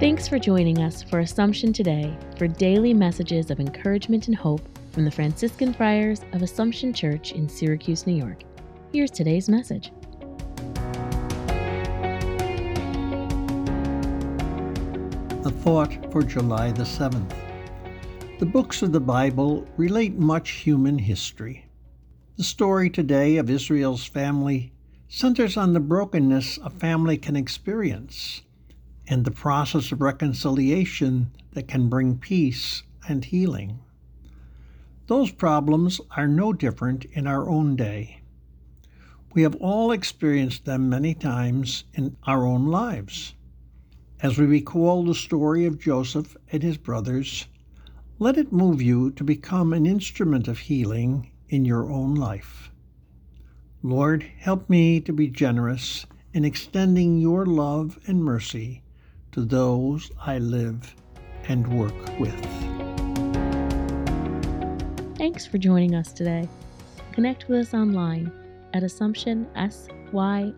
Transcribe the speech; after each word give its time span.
Thanks 0.00 0.26
for 0.26 0.38
joining 0.38 0.78
us 0.78 1.02
for 1.02 1.18
Assumption 1.18 1.74
Today 1.74 2.16
for 2.38 2.48
daily 2.48 2.94
messages 2.94 3.50
of 3.50 3.60
encouragement 3.60 4.28
and 4.28 4.34
hope 4.34 4.66
from 4.92 5.04
the 5.04 5.10
Franciscan 5.10 5.74
Friars 5.74 6.22
of 6.32 6.40
Assumption 6.40 6.94
Church 6.94 7.32
in 7.32 7.46
Syracuse, 7.46 8.06
New 8.06 8.16
York. 8.16 8.42
Here's 8.94 9.10
today's 9.10 9.46
message. 9.50 9.92
A 15.04 15.52
thought 15.60 16.10
for 16.10 16.22
July 16.22 16.72
the 16.72 16.84
7th. 16.84 17.34
The 18.38 18.46
books 18.46 18.80
of 18.80 18.92
the 18.92 19.00
Bible 19.00 19.66
relate 19.76 20.16
much 20.16 20.50
human 20.52 20.98
history. 20.98 21.66
The 22.38 22.44
story 22.44 22.88
today 22.88 23.36
of 23.36 23.50
Israel's 23.50 24.06
family 24.06 24.72
centers 25.10 25.58
on 25.58 25.74
the 25.74 25.80
brokenness 25.80 26.56
a 26.64 26.70
family 26.70 27.18
can 27.18 27.36
experience 27.36 28.40
and 29.12 29.24
the 29.24 29.30
process 29.32 29.90
of 29.90 30.00
reconciliation 30.00 31.32
that 31.52 31.66
can 31.66 31.88
bring 31.88 32.16
peace 32.16 32.84
and 33.08 33.24
healing. 33.24 33.80
Those 35.08 35.32
problems 35.32 36.00
are 36.16 36.28
no 36.28 36.52
different 36.52 37.04
in 37.06 37.26
our 37.26 37.48
own 37.50 37.74
day. 37.74 38.20
We 39.34 39.42
have 39.42 39.56
all 39.56 39.90
experienced 39.90 40.64
them 40.64 40.88
many 40.88 41.14
times 41.14 41.82
in 41.92 42.16
our 42.24 42.46
own 42.46 42.68
lives. 42.68 43.34
As 44.22 44.38
we 44.38 44.46
recall 44.46 45.02
the 45.04 45.14
story 45.16 45.64
of 45.66 45.80
Joseph 45.80 46.36
and 46.52 46.62
his 46.62 46.76
brothers, 46.76 47.48
let 48.20 48.38
it 48.38 48.52
move 48.52 48.80
you 48.80 49.10
to 49.12 49.24
become 49.24 49.72
an 49.72 49.86
instrument 49.86 50.46
of 50.46 50.58
healing 50.60 51.32
in 51.48 51.64
your 51.64 51.90
own 51.90 52.14
life. 52.14 52.70
Lord, 53.82 54.24
help 54.38 54.70
me 54.70 55.00
to 55.00 55.12
be 55.12 55.26
generous 55.26 56.06
in 56.32 56.44
extending 56.44 57.18
your 57.18 57.44
love 57.44 57.98
and 58.06 58.22
mercy 58.22 58.84
to 59.32 59.42
those 59.42 60.10
I 60.20 60.38
live 60.38 60.94
and 61.48 61.66
work 61.78 61.94
with. 62.18 62.36
Thanks 65.16 65.46
for 65.46 65.58
joining 65.58 65.94
us 65.94 66.12
today. 66.12 66.48
Connect 67.12 67.48
with 67.48 67.60
us 67.68 67.74
online 67.74 68.32
at 68.72 68.82
AssumptionSYR.org. 68.82 70.56